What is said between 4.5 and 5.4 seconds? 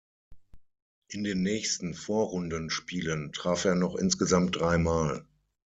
dreimal.